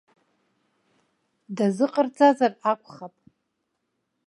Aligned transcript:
Дазыҟарҵазар 1.55 2.51
акәхап. 2.71 3.13